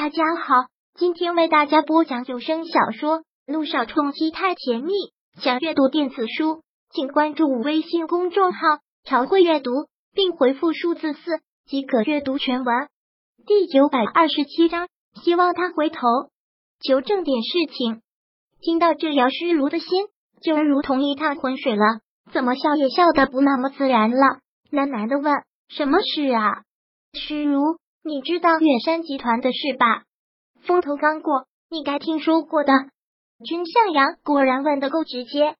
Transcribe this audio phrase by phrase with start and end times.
[0.00, 0.54] 大家好，
[0.94, 4.92] 今天为大家播讲有声小说《路上冲击太甜蜜》。
[5.42, 8.60] 想阅读电子书，请关注微信公众号
[9.02, 9.72] “朝会阅读”，
[10.14, 12.88] 并回复数字四即可阅读全文。
[13.44, 14.86] 第九百二十七章，
[15.20, 15.98] 希望他回头，
[16.80, 18.00] 求证点事情。
[18.60, 20.06] 听到这，姚诗如的心
[20.40, 21.82] 就如同一滩浑水了，
[22.32, 24.38] 怎么笑也笑得不那么自然了？
[24.70, 26.62] 喃喃的问：“什么事啊？”
[27.18, 27.80] 诗如。
[28.08, 30.04] 你知道远山集团的事吧？
[30.62, 32.72] 风头刚过，你该听说过的。
[33.44, 35.56] 君向阳果然问的够直接。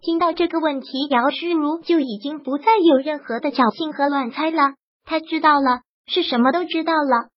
[0.00, 4.74] 听到这个问题，姚诗如就已经不再有任何的侥幸和乱猜了。
[5.04, 7.28] 他知道了，是什么都知道了。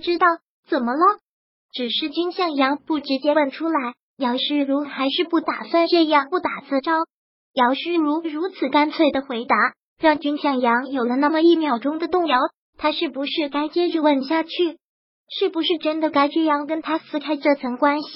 [0.00, 0.26] 知道
[0.70, 1.18] 怎么了？
[1.74, 6.92] 只是君向阳不直接问出来，姚诗如还是不打算这样不打自招。
[7.52, 9.54] 姚诗如如此干脆的回答，
[10.00, 12.38] 让君向阳有了那么一秒钟的动摇。
[12.78, 14.78] 他是不是该接着问下去？
[15.28, 18.08] 是不是真的该这样跟他撕开这层关系？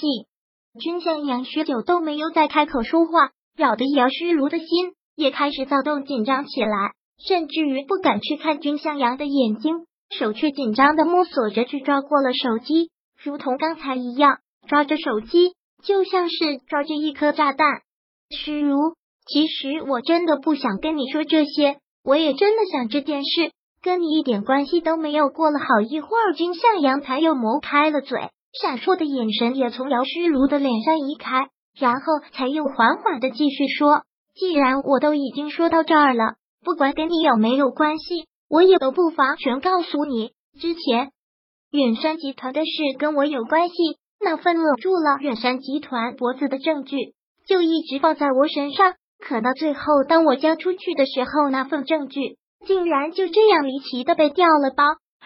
[0.79, 4.67] 君向阳许久都没有再开口说话，扰得姚诗如的心
[5.15, 6.93] 也开始躁动紧张起来，
[7.27, 12.89] 甚至于不敢去看君向阳的眼睛，手却紧张的摸索着去抓过了手机，
[13.21, 17.67] 如同刚才一样抓着手机，就像是抓着一颗炸弹。
[18.31, 18.95] 诗如，
[19.27, 23.51] 其实我真的不想跟你说这些，我也真的想这件事。
[23.83, 25.27] 跟你一点关系都没有。
[25.27, 28.17] 过了好一会儿，君向阳才又磨开了嘴，
[28.53, 31.99] 闪烁的眼神也从姚诗如的脸上移开，然后
[32.31, 40.31] 才又缓缓的继续说：“既然我都已经说到这儿了，不管跟你有没有关系，我也都不妨全告诉你。
[40.61, 41.11] 之前
[41.69, 43.75] 远山集团的事跟我有关系，
[44.21, 46.95] 那份勒住了远山集团脖子的证据
[47.45, 48.93] 就一直放在我身上。
[49.19, 54.83] 可到最后，当我交出去的时候，那份证据……”竟然就这样离奇的被调了包，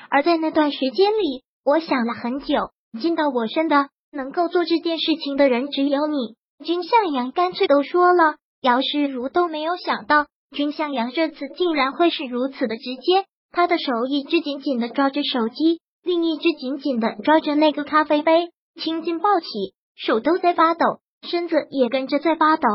[0.10, 6.36] 而在那段时间里，我想了很久，进到我身的能够做这件事情的人只有你。
[6.64, 13.26] 君向阳干脆都说了，姚诗如都没有想到，君向阳这次竟然会是如此的直接。
[13.52, 18.50] 他的手一只紧紧的抓着手机，另一只紧紧的抓着那个咖啡杯，
[18.82, 19.48] 青筋暴起，
[19.96, 22.68] 手都在发抖，身子也跟着在发抖。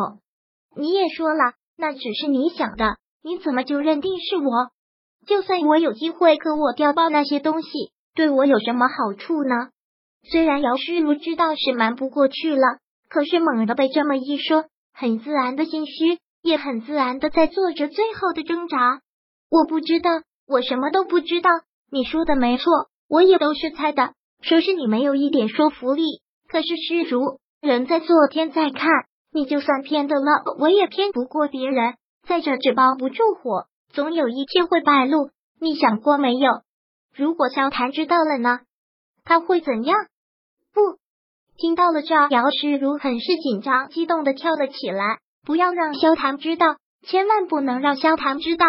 [0.77, 2.97] 你也说了，那只是你想的。
[3.25, 4.71] 你怎么就认定是我？
[5.27, 7.69] 就算我有机会和我调包那些东西，
[8.15, 9.71] 对我有什么好处呢？
[10.31, 12.79] 虽然姚诗如知道是瞒不过去了，
[13.09, 19.01] 可是猛地被这么一说，很自然的心虚，也很自然的在做着最后的挣扎。
[19.51, 20.11] 我不知道，
[20.49, 21.51] 我什么都不知道。
[21.91, 22.73] 你说的没错，
[23.09, 24.15] 我也都是猜的。
[24.41, 26.03] 说是你没有一点说服力，
[26.49, 28.89] 可是诗如人在做天在看，
[29.33, 31.95] 你就算骗得了，我也骗不过别人。
[32.33, 35.29] 带着，纸包不住火，总有一天会败露。
[35.61, 36.63] 你想过没有？
[37.15, 38.61] 如果萧谭知道了呢？
[39.23, 39.99] 他会怎样？
[40.73, 40.81] 不，
[41.59, 45.19] 听到了这，姚诗如很是紧张，激动的跳了起来。
[45.45, 46.77] 不要让萧谭知道，
[47.07, 48.65] 千万不能让萧谭知道。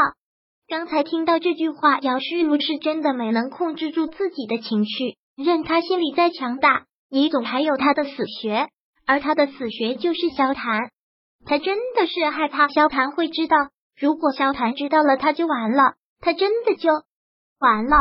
[0.68, 5.16] 刚才听到这句话，姚诗如是真的没能控制住自己的情绪。
[5.38, 8.68] 任他心里再强大，你总还有他的死穴，
[9.06, 10.90] 而他的死穴就是萧谭。
[11.46, 13.58] 他真的是害怕萧谭会知道，
[14.00, 16.90] 如果萧谭知道了，他就完了，他真的就
[17.60, 17.96] 完了。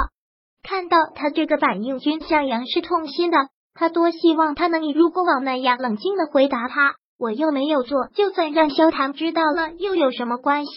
[0.62, 3.38] 看到他这个反应，君向阳是痛心的。
[3.74, 10.72] 他多希望他能如过往那样冷静的回答他，我又没有做，就算让萧谭知道了，又有什么关系？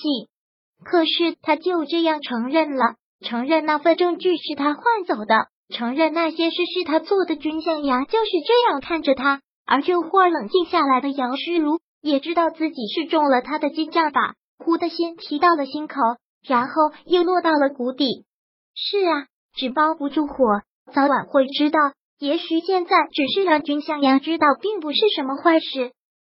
[0.84, 7.36] 可是他就这样承认了，承认那份证据是他换走的，承认那些事是他做的。
[7.36, 11.80] 君向阳就是这样看着他，而这会儿冷静下来的杨诗如。
[12.06, 15.96] 也知道自己是中了他的激将法，忽的心提到了心口，
[16.48, 16.74] 然后
[17.08, 18.28] 又落到了谷底。
[18.76, 20.62] 是啊，纸包不住火，
[20.94, 21.80] 早晚会知道。
[22.20, 25.94] 也许现在只是让君向阳知道，并不是什么坏事。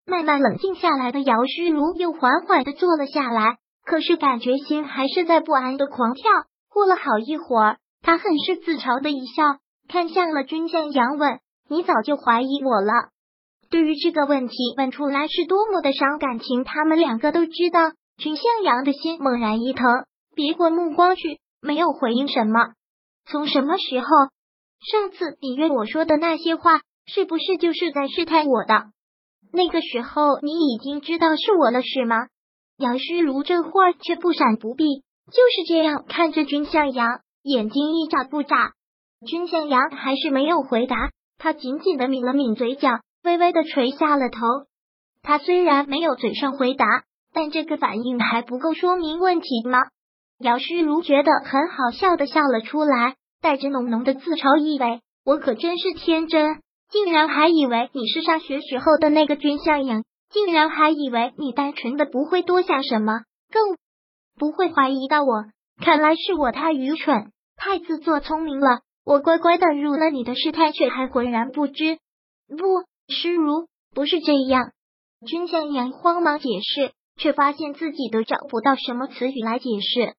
[0.06, 6.30] 慢慢冷静下来的姚虚如又缓缓的坐了下来，可是感觉心还是在不安的狂跳。
[6.72, 9.42] 过了好一会儿，他很是自嘲的一笑，
[9.86, 13.10] 看向了君向阳，问：“你早就怀疑我了？”
[13.70, 17.92] 对于这个问题问出来是多么的伤感情，他们两个都知道。
[18.16, 19.86] 君向阳的心猛然一疼，
[20.34, 22.72] 别过目光去，没有回应什么。
[23.30, 24.06] 从什么时候？
[24.80, 28.86] 上次你约我说的那些话，是不是就是在试探我的？
[29.52, 32.16] 那个时候你已经知道是我了，是吗？
[32.76, 34.84] 杨诗如这会儿却不闪不避，
[35.26, 38.72] 就是这样看着君向阳，眼睛一眨不眨。
[39.26, 40.96] 君向阳还是没有回答，
[41.38, 43.00] 他紧紧的抿了抿嘴角。
[43.28, 44.38] 微微的垂下了头，
[45.22, 46.86] 他虽然没有嘴上回答，
[47.34, 49.80] 但这个反应还不够说明问题吗？
[50.38, 55.02] 姚诗如觉得很好笑的笑了出来，带着浓浓的自嘲意味。
[55.26, 63.12] 我可真是天真，竟然还以为你是上学时候的那个君向阳，竟然还以为你单纯的不会多想什么，
[63.52, 63.76] 更
[64.38, 65.44] 不会怀疑到我。
[65.84, 68.80] 看来是我太愚蠢，太自作聪明了。
[69.04, 71.98] 我乖乖的入了你的试探，却还浑然不知。
[72.48, 72.56] 不，
[73.08, 74.72] 诗如不是这样。
[75.26, 80.14] 君向阳慌忙解释，却发现自己都找不到什么词语来解释。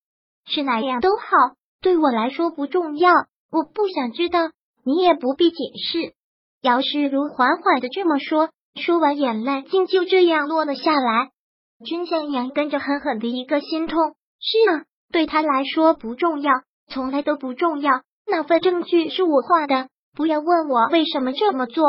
[0.46, 3.12] 是哪样都好，对我来说不重要。
[3.52, 4.40] 我不想知道，
[4.84, 5.58] 你也不必解
[5.92, 6.14] 释。
[6.62, 11.30] 姚诗如缓缓的这么说，说完眼泪竟就这样落了下来。
[11.86, 14.16] 君向阳跟着狠狠的一个心痛。
[14.40, 14.86] 是啊。
[15.12, 16.52] 对他来说不重要，
[16.88, 18.04] 从来都不重要。
[18.28, 21.84] 那份证据是我画的，不要问我为什么这么做。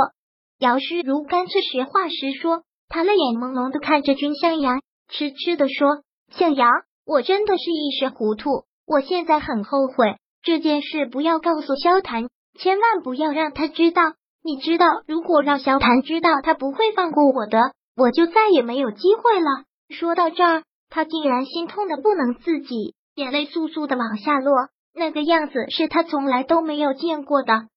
[0.60, 6.02] 姚诗如干脆实话实说，他泪眼朦胧的看着君向阳，痴痴的说
[6.36, 6.68] ：“向阳，
[7.06, 12.28] 我真的是一时糊涂，我现在很后悔这件事，不要告诉萧谈，
[12.58, 14.02] 千万不要让他知道。
[14.44, 22.94] 你知道，如果让萧谈知道，他不会放过我的，我就再也没有机会了。”说到这儿，他竟然心痛的不能自己。
[23.14, 27.68] 眼泪簌簌的往下落，那个样子是他从来都没有见过的。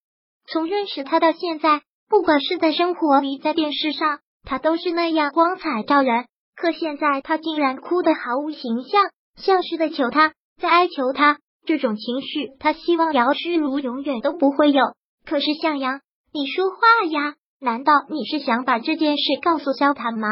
[0.48, 1.82] 从认识他到现在，
[2.14, 6.26] 不管是在生活里，在电视上，他都是那样光彩照人。
[6.56, 9.02] 可现在他竟然哭得毫无形象，
[9.36, 10.32] 像是在求他，
[10.62, 11.40] 在哀求他。
[11.66, 14.84] 这种情绪，他希望姚诗如永远都不会有。
[15.26, 16.02] 可是向阳，
[16.32, 17.34] 你说话呀？
[17.60, 20.28] 难道你是想把这件事告诉萧坦吗？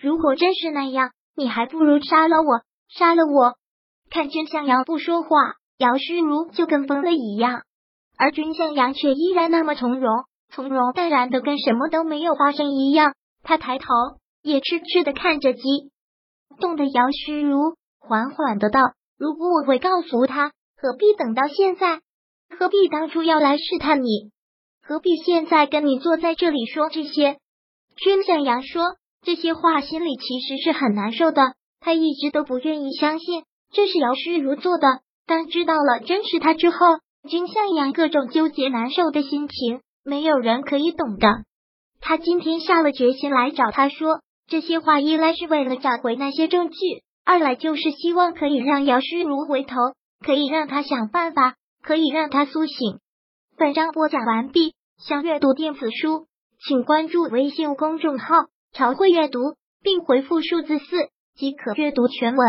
[0.00, 3.54] 如果真是那样，你还不如杀了我，杀了我。
[4.08, 5.28] 看君向阳不说话，
[5.78, 7.62] 姚诗如就跟疯了一样，
[8.16, 13.14] 而君向阳却依然那么从容，从容淡然的跟什么都没有发生一样。
[13.42, 13.86] 他抬头
[14.42, 15.60] 也痴痴的看着鸡。
[16.60, 18.80] 冻的姚诗如，缓缓的道
[19.16, 22.00] ：“如果我会告诉他，何必等到现在？
[22.58, 24.30] 何必当初要来试探你？
[24.82, 27.36] 何必现在跟你坐在这里说这些？”
[27.96, 31.54] 君向阳说这些话，心里其实是很难受的。
[31.80, 33.44] 他一直都不愿意相信。
[33.70, 34.86] 这是姚诗如做的，
[35.26, 36.76] 当知道了真是他之后，
[37.28, 41.28] 君向阳各种纠结难受的心情，没有人可以懂的。
[42.00, 46.76] 他今天下了决心来找他说这些话，一来是为了找回那些证据，
[47.24, 49.76] 二来就是希望可以让姚诗如回头，
[50.24, 53.00] 可以让他想办法，可以让他苏醒。
[53.56, 56.26] 本章播讲完毕，想阅读电子书，
[56.66, 60.86] 请关注微信公众号“朝会阅读”，并回复数字四
[61.36, 62.46] 即可阅读全文。